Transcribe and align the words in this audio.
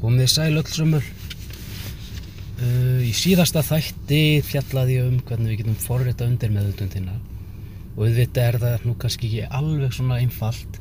Komið 0.00 0.30
sæl 0.32 0.54
öll 0.56 0.68
sömur. 0.72 1.04
Uh, 2.60 3.00
í 3.04 3.10
síðasta 3.16 3.60
þætti 3.64 4.40
fjallaði 4.44 4.94
ég 4.96 5.08
um 5.10 5.18
hvernig 5.28 5.52
við 5.52 5.58
getum 5.60 5.76
forrita 5.80 6.28
undir 6.28 6.52
meðutundina 6.52 7.18
og 7.94 8.06
auðvitað 8.06 8.46
er 8.46 8.58
það 8.62 8.86
nú 8.86 8.94
kannski 9.00 9.28
ekki 9.28 9.48
alveg 9.58 9.92
svona 9.96 10.18
einfalt 10.20 10.78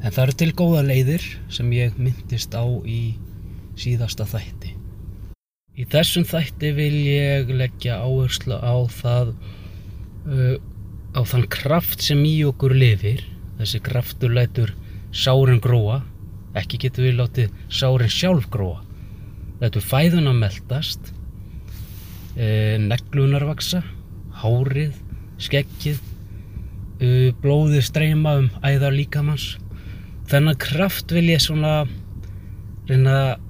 en 0.00 0.12
það 0.12 0.22
eru 0.22 0.36
til 0.40 0.48
góða 0.56 0.82
leiðir 0.84 1.26
sem 1.52 1.72
ég 1.76 1.96
myndist 2.00 2.56
á 2.56 2.64
í 2.84 3.16
síðasta 3.80 4.28
þætti. 4.28 4.72
Í 5.76 5.88
þessum 5.92 6.24
þætti 6.28 6.72
vil 6.76 6.96
ég 7.08 7.52
leggja 7.52 8.00
áherslu 8.04 8.56
á 8.56 8.76
það 8.92 9.34
uh, 9.34 10.56
á 11.12 11.20
þann 11.28 11.48
kraft 11.52 12.04
sem 12.04 12.24
í 12.24 12.38
okkur 12.48 12.72
lifir 12.76 13.24
þessi 13.60 13.84
kraftur 13.84 14.32
lætur 14.32 14.72
sárin 15.12 15.60
gróa 15.64 16.00
ekki 16.58 16.80
getur 16.86 17.08
við 17.08 17.18
látið 17.20 17.58
sárin 17.72 18.12
sjálf 18.12 18.48
gróa. 18.52 18.80
Lætur 19.60 19.84
fæðuna 19.84 20.34
meldast 20.36 21.12
e, 22.36 22.76
neglunar 22.82 23.46
vaksa 23.48 23.82
hárið, 24.42 24.94
skeggið 25.42 26.00
e, 27.00 27.32
blóðið 27.42 27.86
streyma 27.86 28.38
um 28.42 28.50
æðar 28.66 28.94
líkamanns 28.96 29.54
þennan 30.30 30.58
kraft 30.60 31.12
vil 31.12 31.26
ég 31.28 31.42
svona 31.42 31.84
reyna 32.88 33.16
að 33.34 33.42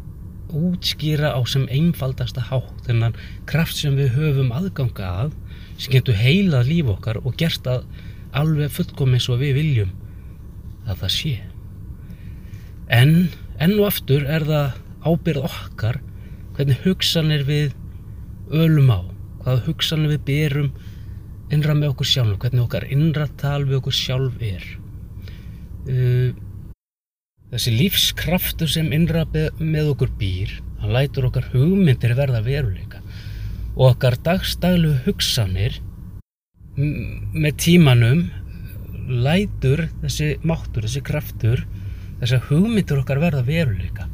útskýra 0.54 1.32
á 1.34 1.40
sem 1.50 1.64
einfaldasta 1.72 2.44
hátt. 2.50 2.84
Þennan 2.86 3.16
kraft 3.48 3.78
sem 3.80 3.96
við 3.98 4.14
höfum 4.18 4.52
aðganga 4.54 5.08
að 5.24 5.32
sem 5.78 5.94
getur 5.96 6.18
heilað 6.18 6.70
líf 6.70 6.92
okkar 6.94 7.18
og 7.24 7.34
gert 7.40 7.66
að 7.66 7.86
alveg 8.34 8.70
fullkomi 8.74 9.18
eins 9.18 9.30
og 9.30 9.40
við 9.42 9.58
viljum 9.58 9.90
að 10.86 11.02
það 11.02 11.14
sé 11.16 11.34
en 12.88 13.14
enn 13.62 13.76
og 13.78 13.88
aftur 13.88 14.26
er 14.28 14.44
það 14.48 14.80
ábyrð 15.04 15.46
okkar 15.48 16.00
hvernig 16.56 16.80
hugsanir 16.84 17.44
við 17.48 17.74
ölum 18.54 18.90
á 18.92 19.00
hvaða 19.44 19.64
hugsanir 19.68 20.14
við 20.14 20.24
berum 20.28 20.72
innra 21.52 21.76
með 21.76 21.94
okkur 21.94 22.08
sjálf 22.08 22.40
hvernig 22.42 22.64
okkar 22.64 22.88
innra 22.92 23.28
tal 23.40 23.62
við 23.64 23.78
okkur 23.80 23.96
sjálf 23.96 24.42
er. 24.42 24.64
Uh, 25.84 26.32
þessi 27.52 27.74
lífskraftur 27.74 28.70
sem 28.70 28.92
innra 28.96 29.26
með 29.60 29.92
okkur 29.92 30.14
býr 30.18 30.54
hann 30.80 30.94
lætur 30.94 31.28
okkar 31.28 31.50
hugmyndir 31.52 32.16
verða 32.18 32.40
veruleika 32.44 33.02
og 33.74 33.92
okkar 33.92 34.16
dagstaglu 34.24 34.94
hugsanir 35.04 35.80
með 36.76 37.52
tímanum 37.62 38.24
lætur 39.06 39.86
þessi 40.02 40.34
máttur, 40.42 40.86
þessi 40.86 41.02
kraftur 41.04 41.64
þessar 42.20 42.44
hugmyndir 42.48 43.00
okkar 43.00 43.22
verða 43.22 43.44
veruleika. 43.46 44.08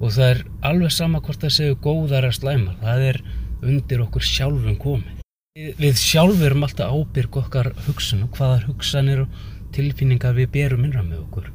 Og 0.00 0.12
það 0.12 0.30
er 0.30 0.40
alveg 0.70 0.92
sama 0.92 1.22
hvort 1.24 1.42
það 1.42 1.54
séu 1.56 1.76
góðar 1.82 2.28
að 2.28 2.38
slæma 2.40 2.76
það 2.82 3.04
er 3.10 3.20
undir 3.64 4.02
okkur 4.04 4.26
sjálfum 4.28 4.78
komið. 4.80 5.22
Við 5.56 6.00
sjálfur 6.00 6.50
erum 6.50 6.66
alltaf 6.66 6.92
ábyrg 6.92 7.38
okkar 7.40 7.70
hugsun 7.86 8.26
og 8.26 8.36
hvaðar 8.36 8.66
hugsanir 8.68 9.22
og 9.24 9.44
tilfinningar 9.72 10.36
við 10.36 10.50
berum 10.52 10.84
innra 10.84 11.04
með 11.04 11.22
okkur. 11.22 11.52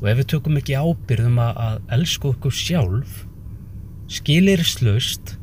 Og 0.00 0.08
ef 0.10 0.20
við 0.20 0.30
tökum 0.32 0.56
ekki 0.60 0.76
ábyrgum 0.76 1.40
að, 1.44 1.60
að 1.66 1.96
elska 1.98 2.30
okkur 2.32 2.56
sjálf 2.56 3.24
skilirislaust 4.12 5.36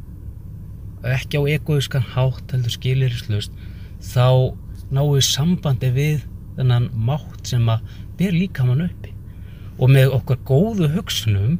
ekki 1.03 1.39
á 1.39 1.43
egoískan 1.51 2.05
hátt 2.13 2.53
heldur 2.55 2.73
skilirislaust 2.73 3.55
þá 4.03 4.55
náum 4.93 5.15
við 5.15 5.25
sambandi 5.27 5.89
við 5.95 6.21
þennan 6.57 6.89
mátt 6.95 7.49
sem 7.49 7.67
að 7.69 7.83
ber 8.19 8.35
líka 8.35 8.65
mann 8.67 8.85
uppi 8.85 9.12
og 9.79 9.91
með 9.91 10.13
okkar 10.17 10.39
góðu 10.47 10.89
hugsunum 10.93 11.57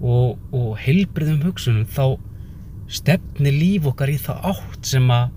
og, 0.00 0.38
og 0.56 0.72
heilbriðum 0.80 1.44
hugsunum 1.44 1.86
þá 1.90 2.16
stefni 2.90 3.52
líf 3.54 3.88
okkar 3.90 4.12
í 4.12 4.18
það 4.20 4.48
átt 4.52 4.90
sem 4.92 5.06
að 5.14 5.36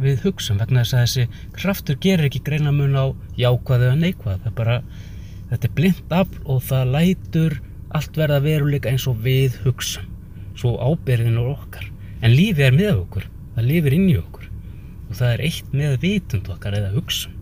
við 0.00 0.22
hugsum. 0.24 0.60
Vegna 0.60 0.84
þess 0.84 0.96
að 0.96 1.02
þessi 1.04 1.48
kraftur 1.56 1.98
gerir 2.00 2.28
ekki 2.30 2.42
greina 2.46 2.72
mun 2.72 2.96
á 2.96 3.06
jákvæðu 3.36 3.90
eða 3.90 3.98
neikvæðu. 4.00 4.38
Það 4.44 4.50
er 4.50 4.56
bara, 4.60 4.76
þetta 5.50 5.68
er 5.68 5.74
blind 5.76 6.14
afl 6.20 6.40
og 6.46 6.62
það 6.70 6.94
lætur 6.94 7.58
allt 7.90 8.20
verða 8.20 8.40
veruleika 8.44 8.92
eins 8.92 9.08
og 9.10 9.20
við 9.26 9.58
hugsum. 9.66 10.06
Svo 10.56 10.76
ábyrðin 10.80 11.40
og 11.42 11.52
okkar. 11.58 11.90
En 12.24 12.32
lífið 12.32 12.66
er 12.66 12.76
með 12.76 12.94
okkur, 12.94 13.28
það 13.56 13.68
lifir 13.68 13.96
inn 13.96 14.08
í 14.08 14.16
okkur. 14.20 14.48
Og 15.10 15.20
það 15.20 15.34
er 15.34 15.44
eitt 15.48 15.76
með 15.76 16.00
vitund 16.04 16.50
okkar 16.52 16.76
eða 16.80 16.94
hugsun 16.96 17.36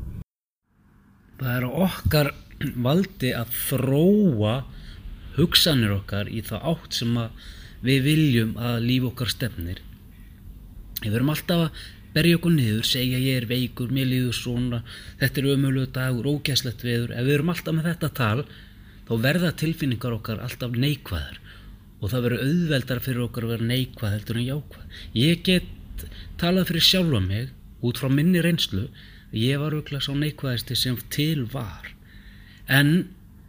það 1.39 1.55
er 1.55 1.67
okkar 1.87 2.31
valdi 2.87 3.33
að 3.37 3.53
þróa 3.69 4.55
hugsanir 5.39 5.95
okkar 5.95 6.31
í 6.31 6.43
það 6.47 6.67
átt 6.73 6.99
sem 6.99 7.19
við 7.85 8.03
viljum 8.07 8.57
að 8.59 8.81
líf 8.87 9.07
okkar 9.13 9.31
stefnir. 9.31 9.83
Við 11.05 11.15
verum 11.15 11.31
alltaf 11.31 11.69
að 11.69 11.83
berja 12.17 12.39
okkur 12.39 12.55
niður, 12.55 12.87
segja 12.89 13.21
ég 13.23 13.43
er 13.43 13.47
veikur 13.47 13.93
mér 13.95 14.09
líður 14.11 14.35
svona, 14.35 14.81
þetta 15.21 15.41
er 15.41 15.51
ömulegu 15.53 15.91
dagur 15.95 16.31
ógæslegt 16.33 16.83
veður, 16.83 17.13
ef 17.15 17.27
við 17.27 17.37
verum 17.37 17.53
alltaf 17.53 17.77
með 17.77 17.91
þetta 17.93 18.11
tal, 18.19 18.47
þá 19.07 19.13
verða 19.27 19.53
tilfinningar 19.63 20.17
okkar 20.17 20.43
alltaf 20.43 20.75
neikvæðar 20.75 21.39
og 21.99 22.11
það 22.13 22.25
verður 22.25 22.43
auðveldar 22.47 23.03
fyrir 23.03 23.23
okkar 23.25 23.47
að 23.47 23.53
vera 23.55 23.69
neikvæð 23.69 24.13
heldur 24.15 24.39
en 24.39 24.49
jákvæð. 24.49 24.99
Ég 25.19 25.45
get 25.47 26.05
talað 26.39 26.69
fyrir 26.71 26.87
sjálfa 26.89 27.23
mig 27.23 27.55
út 27.83 27.99
frá 27.99 28.11
minni 28.11 28.43
reynslu 28.43 28.89
ég 29.35 29.61
var 29.61 29.75
auðvitað 29.75 30.05
svo 30.07 30.15
neikvæðisti 30.19 30.79
sem 30.79 30.99
til 31.15 31.47
var 31.53 31.93
en 32.69 33.09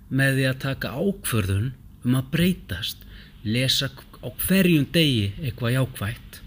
með 0.10 0.40
því 0.40 0.48
að 0.50 0.62
taka 0.64 0.96
ákförðun 0.96 1.70
um 2.08 2.18
að 2.18 2.32
breytast, 2.34 3.04
lesa 3.44 3.90
á 3.92 4.28
hverjum 4.46 4.88
degi 4.94 5.30
eitthvað 5.44 5.76
jákvægt, 5.76 6.42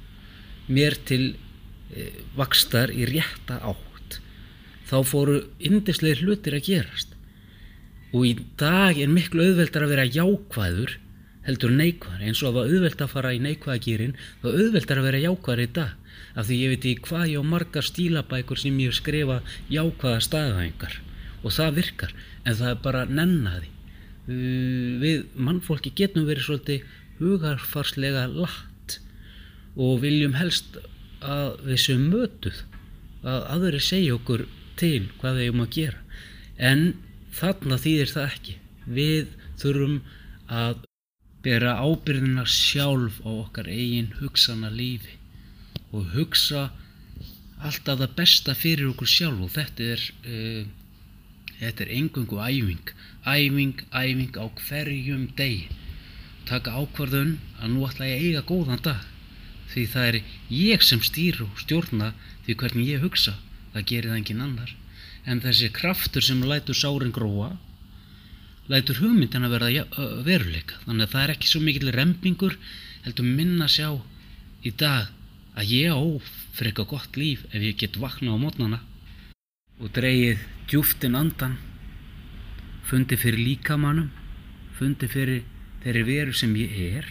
mér 0.72 0.96
til 1.08 1.22
e, 1.92 2.08
vakstar 2.36 2.92
í 2.92 3.06
rétta 3.08 3.60
átt, 3.60 4.18
þá 4.88 4.98
fóru 5.08 5.38
indisleir 5.60 6.24
hlutir 6.24 6.56
að 6.58 6.68
gerast. 6.68 7.14
Og 8.12 8.26
í 8.28 8.34
dag 8.60 8.98
er 9.00 9.08
miklu 9.08 9.46
auðveldar 9.46 9.86
að 9.86 9.94
vera 9.94 10.08
jákvæður 10.08 10.98
heldur 11.46 11.72
neikvæður, 11.74 12.20
eins 12.22 12.42
og 12.42 12.52
að 12.52 12.58
það 12.58 12.74
auðveld 12.74 13.00
að 13.02 13.12
fara 13.12 13.32
í 13.32 13.40
neikvæðagýrin, 13.42 14.18
þá 14.42 14.48
auðveldar 14.52 15.00
að 15.00 15.08
vera 15.08 15.22
jákvæður 15.22 15.62
í 15.62 15.70
dag, 15.78 15.94
af 16.36 16.48
því 16.48 16.58
ég 16.60 16.74
veit 16.74 16.84
í 16.86 16.98
hvað 17.06 17.24
ég 17.32 17.40
á 17.42 17.50
margar 17.54 17.88
stílabækur 17.88 18.60
sem 18.62 18.76
ég 18.84 18.94
skrifa 18.96 19.40
jákvæða 19.72 20.20
staðhæfingar 20.28 21.00
og 21.42 21.54
það 21.54 21.78
virkar. 21.80 22.16
En 22.46 22.58
það 22.58 22.74
er 22.74 22.82
bara 22.86 23.04
nennaði 23.10 23.70
við 24.26 25.24
mannfólki 25.34 25.90
getum 25.98 26.26
verið 26.28 26.46
svolítið 26.46 26.90
hugarfarslega 27.18 28.26
latt 28.30 28.98
og 29.74 30.02
viljum 30.02 30.36
helst 30.38 30.78
að 31.22 31.58
við 31.66 31.80
séum 31.82 32.04
mötuð 32.12 32.62
að 33.22 33.46
aðri 33.54 33.80
segja 33.82 34.16
okkur 34.18 34.46
til 34.78 35.08
hvað 35.20 35.38
við 35.38 35.48
erum 35.48 35.64
að 35.64 35.74
gera. 35.76 35.98
En 36.58 36.84
þarna 37.34 37.78
þýðir 37.82 38.12
það 38.12 38.28
ekki. 38.28 38.56
Við 38.86 39.34
þurfum 39.62 39.98
að 40.52 40.84
bera 41.42 41.74
ábyrðina 41.82 42.44
sjálf 42.46 43.18
á 43.26 43.30
okkar 43.30 43.70
eigin 43.70 44.12
hugsana 44.20 44.70
lífi 44.70 45.18
og 45.92 46.12
hugsa 46.14 46.68
alltaf 47.62 47.98
það 47.98 48.14
besta 48.18 48.54
fyrir 48.58 48.90
okkur 48.90 49.10
sjálf 49.10 49.42
og 49.46 49.50
þetta 49.54 49.88
er 49.94 50.04
uh, 50.26 50.62
Þetta 51.62 51.84
er 51.84 51.90
engungu 51.94 52.38
æfing, 52.42 52.88
æfing, 53.22 53.82
æfing 53.94 54.34
á 54.34 54.44
hverjum 54.50 55.28
degi. 55.38 55.68
Taka 56.48 56.74
ákvarðun 56.74 57.36
að 57.60 57.70
nú 57.70 57.84
ætla 57.86 58.08
ég 58.08 58.16
að 58.16 58.24
eiga 58.26 58.42
góðan 58.48 58.82
dag. 58.82 59.04
Því 59.70 59.84
það 59.92 60.08
er 60.08 60.18
ég 60.50 60.82
sem 60.82 61.04
stýr 61.06 61.38
og 61.46 61.62
stjórna 61.62 62.10
því 62.48 62.58
hvernig 62.58 62.90
ég 62.90 63.06
hugsa. 63.06 63.36
Það 63.76 63.86
gerir 63.92 64.10
það 64.10 64.18
engin 64.18 64.44
annar. 64.48 64.74
En 65.22 65.44
þessi 65.46 65.70
kraftur 65.70 66.26
sem 66.26 66.42
lætur 66.42 66.74
sárin 66.74 67.14
gróa, 67.14 67.52
lætur 68.66 68.98
hugmyndin 68.98 69.46
að 69.46 69.54
verða 69.54 70.02
veruleika. 70.26 70.82
Þannig 70.82 71.06
að 71.06 71.14
það 71.14 71.24
er 71.24 71.34
ekki 71.36 71.52
svo 71.52 71.62
mikil 71.62 71.94
rempingur, 71.94 72.58
heldur 73.06 73.34
minna 73.38 73.70
sjá 73.70 73.92
í 74.66 74.74
dag 74.74 75.14
að 75.54 75.76
ég 75.78 75.94
á 75.94 76.02
fyrir 76.56 76.72
eitthvað 76.72 76.90
gott 76.96 77.22
líf 77.22 77.46
ef 77.54 77.62
ég 77.62 77.78
get 77.78 78.02
vakna 78.02 78.34
á 78.34 78.42
mótnana 78.42 78.82
og 79.82 79.90
dreyið 79.90 80.42
djúftin 80.70 81.16
andan 81.18 81.56
fundi 82.86 83.16
fyrir 83.18 83.40
líkamannum 83.42 84.12
fundi 84.78 85.08
fyrir 85.10 85.42
þeirri 85.82 86.02
veru 86.06 86.34
sem 86.36 86.52
ég 86.54 86.74
er. 87.00 87.08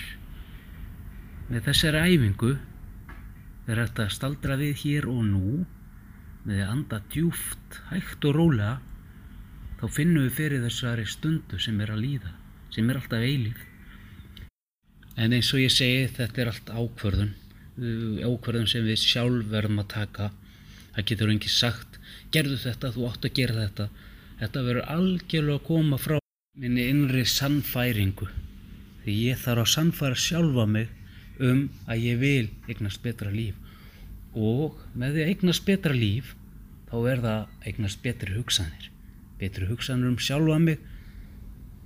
Með 1.52 1.68
þessari 1.68 2.04
æfingu 2.14 2.54
þeir 3.66 3.82
ætti 3.84 4.06
að 4.06 4.14
staldra 4.16 4.58
við 4.60 4.86
hér 4.86 5.10
og 5.12 5.26
nú 5.28 5.66
með 6.48 6.64
að 6.64 6.72
anda 6.78 7.02
djúft 7.12 7.82
hægt 7.90 8.24
og 8.30 8.38
rólega 8.40 8.78
þá 9.82 9.86
finnum 9.98 10.30
við 10.30 10.38
fyrir 10.40 10.64
þessari 10.64 11.06
stundu 11.12 11.60
sem 11.60 11.84
er 11.84 11.92
að 11.92 12.04
líða 12.06 12.34
sem 12.72 12.88
er 12.88 13.02
alltaf 13.02 13.28
eilíf. 13.28 13.60
En 15.20 15.36
eins 15.36 15.52
og 15.52 15.60
ég 15.60 15.74
segi 15.76 16.08
þetta 16.16 16.42
er 16.42 16.54
allt 16.54 16.72
ákvörðun 16.72 17.36
ákvörðun 17.82 18.70
sem 18.72 18.88
við 18.88 19.04
sjálf 19.04 19.52
verðum 19.52 19.84
að 19.84 19.92
taka. 19.96 20.32
Það 20.96 21.08
getur 21.12 21.32
engi 21.34 21.52
sagt 21.52 21.91
gerðu 22.32 22.58
þetta, 22.62 22.92
þú 22.96 23.08
átt 23.10 23.28
að 23.28 23.38
gera 23.40 23.58
þetta. 23.60 23.88
Þetta 24.42 24.64
verður 24.66 24.92
algjörlega 24.96 25.60
að 25.60 25.68
koma 25.68 26.00
frá 26.02 26.18
minni 26.62 26.88
innri 26.92 27.26
sannfæringu. 27.30 28.28
Því 29.04 29.18
ég 29.26 29.42
þarf 29.42 29.66
að 29.66 29.72
sannfæra 29.74 30.20
sjálfa 30.20 30.66
mig 30.70 30.90
um 31.42 31.66
að 31.90 32.06
ég 32.06 32.22
vil 32.22 32.48
eignast 32.70 33.02
betra 33.04 33.32
líf. 33.34 33.58
Og 34.38 34.78
með 34.96 35.16
því 35.18 35.24
að 35.24 35.32
eignast 35.34 35.66
betra 35.68 35.96
líf 35.96 36.36
þá 36.92 36.96
er 37.00 37.24
það 37.24 37.34
að 37.36 37.70
eignast 37.70 38.02
betri 38.04 38.36
hugsanir. 38.36 38.90
Betri 39.40 39.68
hugsanir 39.70 40.12
um 40.12 40.20
sjálfa 40.22 40.60
mig 40.62 40.84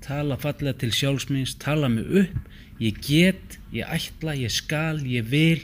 tala 0.06 0.38
fallega 0.38 0.78
til 0.84 0.92
sjálfsmins 0.94 1.56
tala 1.62 1.90
mig 1.90 2.06
upp, 2.06 2.36
ég 2.78 3.00
get 3.02 3.58
ég 3.74 3.88
ætla, 3.90 4.36
ég 4.38 4.54
skal, 4.54 5.02
ég 5.02 5.26
vil 5.32 5.64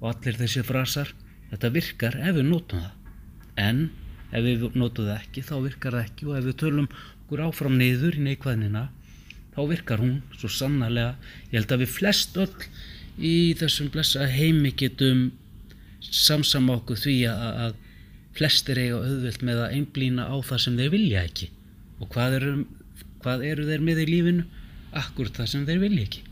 og 0.00 0.10
allir 0.14 0.40
þessi 0.40 0.64
frasar. 0.66 1.12
Þetta 1.52 1.70
virkar 1.74 2.18
ef 2.18 2.36
við 2.38 2.48
notum 2.48 2.82
það 2.82 3.01
en 3.60 3.90
ef 4.32 4.44
við 4.44 4.64
notum 4.78 5.08
það 5.10 5.18
ekki 5.18 5.44
þá 5.44 5.54
virkar 5.66 5.96
það 5.98 6.06
ekki. 6.06 6.28
Og 6.28 6.38
ef 6.38 6.48
við 6.48 6.58
tölum 6.62 6.88
okkur 6.88 7.44
áfram 7.46 7.78
niður 7.80 8.18
í 8.18 8.26
neikvæðnina 8.28 8.88
þá 9.52 9.60
virkar 9.68 10.02
hún 10.02 10.18
svo 10.38 10.50
sannarlega. 10.52 11.14
Ég 11.52 11.60
held 11.60 11.74
að 11.76 11.84
við 11.84 11.94
flest 11.98 12.36
öll 12.40 12.50
í 13.20 13.34
þessum 13.60 13.90
blessa 13.92 14.26
heimi 14.28 14.72
getum 14.76 15.30
samsama 16.02 16.78
okkur 16.80 17.00
því 17.00 17.16
að, 17.30 17.74
flestir 18.32 18.78
eiga 18.80 18.96
auðvilt 18.96 19.42
með 19.44 19.58
að 19.60 19.74
einblýna 19.76 20.24
á 20.24 20.36
það 20.40 20.60
sem 20.64 20.76
þeir 20.78 20.92
vilja 20.94 21.24
ekki. 21.26 21.48
Og 22.00 22.08
hvað 22.14 22.36
eru, 22.38 22.52
hvað 23.20 23.42
eru 23.44 23.66
þeir 23.68 23.82
með 23.84 24.00
í 24.00 24.06
lífinu? 24.08 24.44
Akkur 24.96 25.28
það 25.36 25.50
sem 25.52 25.66
þeir 25.68 25.82
vilja 25.82 26.06
ekki. 26.06 26.22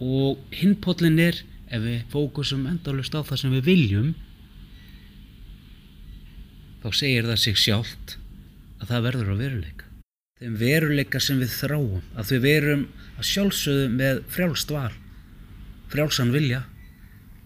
Og 0.00 0.40
hinpótlinn 0.56 1.20
er 1.20 1.42
ef 1.68 1.84
við 1.84 2.06
fókusum 2.12 2.64
endalust 2.70 3.12
á 3.12 3.20
það 3.20 3.42
sem 3.42 3.52
við 3.58 3.68
viljum 3.68 4.08
þá 6.88 6.96
segir 6.96 7.26
það 7.28 7.40
sig 7.42 7.58
sjálft 7.60 8.14
að 8.78 8.88
það 8.88 9.04
verður 9.04 9.32
á 9.36 9.40
veruleika. 9.42 9.86
Þeim 10.38 10.54
veruleika 10.56 11.20
sem 11.20 11.40
við 11.42 11.52
þráum 11.52 12.06
að 12.16 12.32
við 12.32 12.42
verum 12.46 12.84
að 13.18 13.28
sjálfsögðu 13.28 13.88
með 13.98 14.20
frjálst 14.32 14.72
val 14.72 14.94
frjálsan 15.92 16.32
vilja 16.32 16.62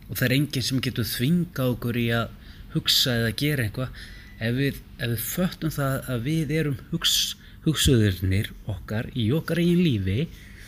og 0.09 0.15
það 0.15 0.25
er 0.29 0.37
enginn 0.37 0.67
sem 0.69 0.83
getur 0.85 1.09
þvinga 1.09 1.69
okkur 1.73 1.99
í 1.99 2.07
að 2.15 2.33
hugsa 2.77 3.19
eða 3.19 3.35
gera 3.43 3.67
eitthvað. 3.67 4.01
Ef 4.43 4.57
við, 4.59 4.81
ef 4.99 5.13
við 5.13 5.27
föttum 5.33 5.75
það 5.75 6.11
að 6.13 6.25
við 6.27 6.57
erum 6.61 6.81
hugs, 6.93 7.19
hugsuðurnir 7.67 8.51
okkar 8.71 9.09
í 9.19 9.29
okkar 9.35 9.63
eigin 9.63 9.83
lífi 9.83 10.27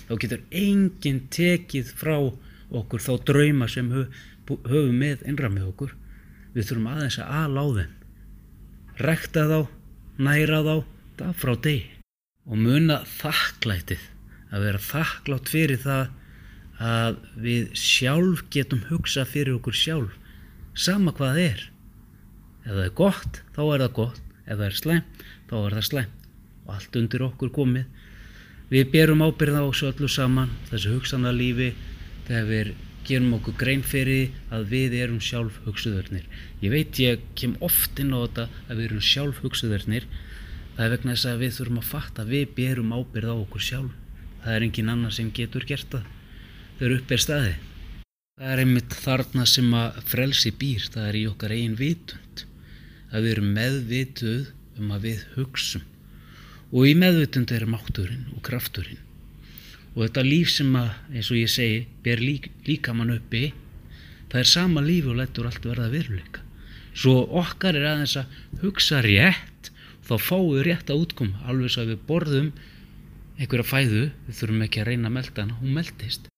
þá 0.09 0.15
getur 0.23 0.47
enginn 0.50 1.26
tekið 1.35 1.91
frá 1.99 2.17
okkur 2.75 3.03
þá 3.03 3.12
drauma 3.31 3.69
sem 3.71 3.91
höfum 3.94 4.97
með 4.99 5.23
innra 5.29 5.50
með 5.53 5.71
okkur. 5.75 5.94
Við 6.55 6.71
þurfum 6.71 6.91
aðeins 6.91 7.21
að 7.23 7.37
ala 7.44 7.62
á 7.62 7.69
þeim 7.79 8.00
rekta 9.00 9.46
þá, 9.50 9.61
næra 10.19 10.61
þá 10.67 10.75
það 11.19 11.38
frá 11.41 11.55
deg 11.64 11.91
og 12.44 12.61
muna 12.61 13.00
þakklætið 13.19 14.02
að 14.55 14.67
vera 14.69 14.82
þakklátt 14.82 15.50
fyrir 15.50 15.81
það 15.82 16.12
að 16.85 17.17
við 17.41 17.73
sjálf 17.79 18.44
getum 18.55 18.82
hugsa 18.91 19.25
fyrir 19.29 19.56
okkur 19.58 19.76
sjálf 19.79 20.19
sama 20.75 21.14
hvað 21.14 21.37
það 21.37 21.43
er. 21.44 21.62
Ef 22.64 22.70
það 22.70 22.85
er 22.85 22.94
gott 22.99 23.41
þá 23.55 23.62
er 23.64 23.85
það 23.85 23.93
gott. 23.99 24.23
Ef 24.44 24.58
það 24.58 24.67
er 24.67 24.79
slæmt 24.79 25.25
þá 25.49 25.55
er 25.61 25.76
það 25.76 25.87
slæmt. 25.88 26.25
Og 26.64 26.75
allt 26.75 26.99
undir 26.99 27.25
okkur 27.26 27.52
komið. 27.55 27.87
Við 28.73 28.90
berum 28.94 29.23
ábyrða 29.25 29.62
á 29.62 29.69
þessu 29.69 29.90
öllu 29.93 30.11
saman 30.11 30.52
þessu 30.70 30.94
hugsanða 30.97 31.35
lífi 31.37 31.70
þegar 32.26 32.47
við 32.49 32.73
gerum 33.08 33.34
okkur 33.38 33.58
grein 33.60 33.82
fyrir 33.86 34.30
að 34.54 34.68
við 34.74 34.98
erum 35.02 35.20
sjálf 35.22 35.60
hugsuðurnir 35.66 36.28
ég 36.62 36.72
veit 36.72 37.00
ég 37.02 37.24
kem 37.38 37.58
oft 37.64 37.98
inn 38.00 38.14
á 38.16 38.24
þetta 38.24 38.48
að 38.68 38.78
við 38.78 38.86
erum 38.88 39.04
sjálf 39.04 39.42
hugsuðurnir 39.44 40.08
það 40.74 40.86
er 40.86 40.94
vegna 40.94 41.14
þess 41.14 41.28
að 41.30 41.42
við 41.42 41.54
þurfum 41.58 41.78
að 41.80 41.90
fatta 41.90 42.24
að 42.24 42.32
við 42.34 42.48
berum 42.56 42.94
ábyrða 42.94 43.34
á 43.34 43.42
okkur 43.44 43.62
sjálf. 43.62 43.94
Það 44.42 44.56
er 44.56 44.66
engin 44.66 44.90
annar 44.92 45.14
sem 45.14 45.30
getur 45.34 45.66
gert 45.68 45.86
það 45.92 46.10
þegar 46.78 46.96
upp 46.96 47.14
er 47.14 47.22
staði. 47.22 47.54
Það 48.34 48.50
er 48.50 48.62
einmitt 48.64 48.96
þarna 49.04 49.46
sem 49.46 49.76
að 49.78 50.00
frelsi 50.10 50.52
býr, 50.58 50.88
það 50.90 51.08
er 51.08 51.18
í 51.20 51.24
okkar 51.30 51.54
eigin 51.54 51.78
vitund, 51.78 52.44
að 53.14 53.22
við 53.22 53.34
erum 53.36 53.52
meðvituð 53.54 54.48
um 54.82 54.94
að 54.96 55.06
við 55.08 55.24
hugsum. 55.36 55.84
Og 56.74 56.88
í 56.90 56.94
meðvitund 56.98 57.54
er 57.54 57.68
mátturinn 57.70 58.26
og 58.34 58.42
krafturinn 58.42 59.02
og 59.94 60.00
þetta 60.02 60.25
líf 60.26 60.50
sem 60.50 60.75
að, 60.79 60.91
eins 61.14 61.31
og 61.31 61.38
ég 61.38 61.52
segi, 61.52 61.85
ber 62.02 62.23
lík, 62.23 62.50
líka 62.67 62.94
mann 62.96 63.14
uppi, 63.14 63.52
það 64.32 64.41
er 64.43 64.50
sama 64.50 64.82
líf 64.82 65.06
og 65.11 65.20
lættur 65.20 65.49
allt 65.49 65.67
verða 65.67 65.91
veruleika. 65.93 66.43
Svo 66.94 67.25
okkar 67.41 67.79
er 67.79 67.88
aðeins 67.91 68.17
að 68.19 68.61
hugsa 68.62 69.00
rétt, 69.06 69.70
þá 70.06 70.14
fáum 70.20 70.52
við 70.55 70.67
rétt 70.69 70.91
að 70.91 71.06
útkom, 71.06 71.32
alveg 71.46 71.75
svo 71.75 71.85
að 71.85 71.94
við 71.94 72.05
borðum 72.11 72.52
einhverja 73.38 73.67
fæðu, 73.67 74.05
við 74.26 74.38
þurfum 74.41 74.67
ekki 74.67 74.82
að 74.82 74.88
reyna 74.91 75.11
að 75.11 75.17
melda 75.17 75.44
hana, 75.44 75.58
hún 75.62 75.75
meldist. 75.79 76.29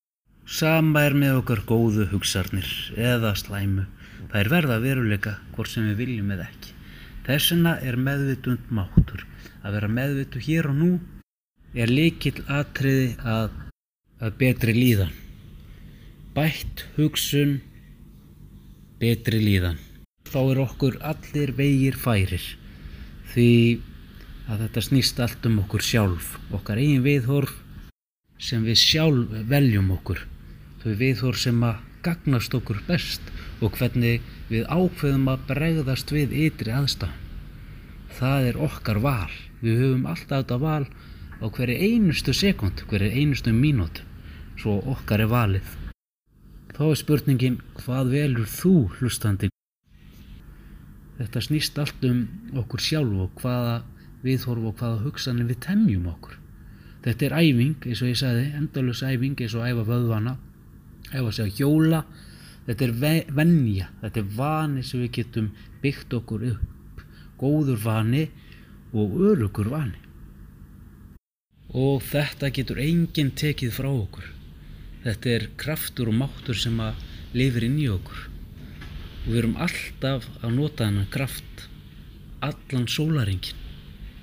Sama 0.47 1.02
er 1.02 1.17
með 1.19 1.41
okkar 1.41 1.64
góðu 1.67 2.06
hugsarnir 2.12 2.69
eða 2.94 3.32
slæmu. 3.37 3.88
Það 4.31 4.41
er 4.41 4.50
verða 4.52 4.79
veruleika 4.82 5.32
hvort 5.56 5.73
sem 5.73 5.88
við 5.91 6.00
viljum 6.05 6.31
eða 6.37 6.47
ekki. 6.47 6.73
Þessina 7.26 7.73
er 7.82 7.99
meðvitund 7.99 8.70
máttur. 8.70 9.25
Að 9.67 9.79
vera 9.79 9.91
meðvitu 9.91 10.43
hér 10.47 10.69
og 10.70 10.76
nú 10.79 10.91
er 11.76 11.93
líkil 11.93 12.38
atriði 12.49 13.14
að, 13.20 13.50
að 14.25 14.38
betri 14.40 14.75
líðan. 14.76 15.12
Bætt 16.37 16.87
hugsun, 16.96 17.58
betri 19.00 19.40
líðan. 19.44 19.81
Þá 20.26 20.40
er 20.43 20.62
okkur 20.64 20.96
allir 21.06 21.52
vegir 21.56 21.99
færir 22.00 22.44
því 23.32 23.50
að 24.49 24.62
þetta 24.64 24.82
snýst 24.88 25.20
allt 25.20 25.46
um 25.49 25.61
okkur 25.64 25.84
sjálf, 25.84 26.37
okkar 26.55 26.81
eigin 26.81 27.05
viðhorf 27.05 27.52
sem 28.40 28.64
við 28.64 28.81
sjálf 28.81 29.37
veljum 29.49 29.93
okkur 29.96 30.23
þau 30.87 30.93
viðhór 31.00 31.38
sem 31.40 31.62
að 31.67 31.82
gagnast 32.06 32.55
okkur 32.55 32.78
best 32.87 33.32
og 33.64 33.75
hvernig 33.75 34.23
við 34.46 34.69
ákveðum 34.70 35.26
að 35.32 35.46
bregðast 35.49 36.12
við 36.14 36.34
ytri 36.46 36.75
aðstæðum. 36.76 37.23
Það 38.17 38.46
er 38.50 38.58
okkar 38.69 39.00
val. 39.02 39.32
Við 39.61 39.81
höfum 39.82 40.06
alltaf 40.06 40.44
þetta 40.44 40.58
val 40.62 40.84
á 41.43 41.47
hverju 41.47 41.77
einustu 41.88 42.35
sekund, 42.35 42.85
hverju 42.88 43.11
einustu 43.11 43.53
mínúti, 43.53 44.05
svo 44.61 44.79
okkar 44.93 45.25
er 45.25 45.31
valið. 45.33 45.75
Þá 46.77 46.83
er 46.87 47.00
spurningin 47.00 47.61
hvað 47.81 48.12
velur 48.12 48.49
þú 48.50 48.75
hlustandi? 48.99 49.50
Þetta 51.17 51.43
snýst 51.44 51.79
allt 51.81 52.03
um 52.05 52.25
okkur 52.61 52.83
sjálf 52.83 53.23
og 53.25 53.38
hvaða 53.41 53.79
viðhorf 54.25 54.71
og 54.71 54.81
hvaða 54.81 55.05
hugsanir 55.05 55.49
við 55.49 55.62
temjum 55.65 56.11
okkur. 56.12 56.37
Þetta 57.06 57.29
er 57.29 57.37
æfing, 57.38 57.77
eins 57.87 58.03
og 58.03 58.11
ég 58.11 58.19
sagði, 58.21 58.50
endalus 58.59 59.05
æfing 59.07 59.40
eins 59.40 59.55
og 59.57 59.64
æfa 59.64 59.87
vöðvana 59.87 60.37
ef 61.12 61.23
að 61.23 61.35
segja 61.37 61.57
hjóla 61.61 62.00
þetta 62.66 62.87
er 62.87 62.95
vennja, 63.37 63.90
þetta 64.02 64.23
er 64.23 64.33
vani 64.37 64.83
sem 64.83 65.05
við 65.05 65.12
getum 65.21 65.52
byggt 65.83 66.16
okkur 66.19 66.49
upp 66.50 67.05
góður 67.38 67.78
vani 67.85 68.25
og 68.97 69.14
örugur 69.31 69.71
vani 69.71 70.05
og 71.76 72.00
þetta 72.09 72.50
getur 72.56 72.80
enginn 72.80 73.35
tekið 73.37 73.75
frá 73.76 73.90
okkur. 73.90 74.30
Þetta 75.04 75.35
er 75.35 75.47
kraftur 75.61 76.11
og 76.11 76.18
máttur 76.23 76.59
sem 76.59 76.80
að 76.80 77.04
lifir 77.37 77.68
inn 77.68 77.76
í 77.78 77.87
okkur. 77.92 78.25
Og 79.26 79.28
við 79.28 79.38
erum 79.42 79.61
alltaf 79.61 80.26
að 80.40 80.56
nota 80.56 80.87
þennan 80.87 81.12
kraft 81.12 81.68
allan 82.45 82.88
sólaringin 82.90 83.64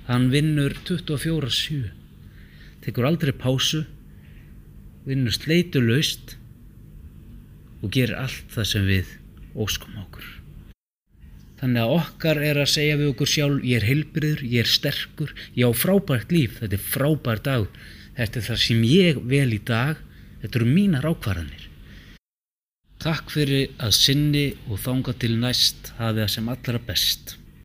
hann 0.08 0.28
vinnur 0.32 0.74
24-7 0.84 1.88
tekur 2.84 3.08
aldrei 3.08 3.32
pásu 3.32 3.84
vinnur 5.08 5.32
sleitu 5.32 5.80
laust 5.80 6.36
og 7.80 7.92
gerir 7.96 8.18
allt 8.20 8.52
það 8.52 8.68
sem 8.68 8.88
við 8.88 9.12
óskum 9.54 9.96
okkur. 10.04 10.43
Þannig 11.64 11.80
að 11.80 11.92
okkar 11.96 12.38
er 12.44 12.58
að 12.60 12.66
segja 12.74 12.96
við 13.00 13.06
okkur 13.14 13.28
sjálf, 13.32 13.62
ég 13.64 13.78
er 13.78 13.84
heilbriður, 13.88 14.40
ég 14.52 14.66
er 14.66 14.68
sterkur, 14.68 15.30
ég 15.56 15.64
á 15.64 15.72
frábært 15.72 16.34
líf, 16.34 16.58
þetta 16.58 16.76
er 16.76 16.82
frábært 16.92 17.46
dag, 17.46 17.78
þetta 18.18 18.36
er 18.36 18.44
það 18.50 18.58
sem 18.60 18.82
ég 18.84 19.20
vel 19.30 19.46
í 19.56 19.60
dag, 19.70 20.02
þetta 20.42 20.60
eru 20.60 20.68
mínar 20.68 21.08
ákvarðanir. 21.08 21.62
Takk 23.00 23.32
fyrir 23.32 23.72
að 23.80 23.96
sinni 23.96 24.44
og 24.68 24.82
þánga 24.84 25.16
til 25.24 25.32
næst 25.40 25.88
hafi 25.96 26.20
það 26.20 26.30
sem 26.34 26.52
allra 26.52 26.82
best. 26.90 27.34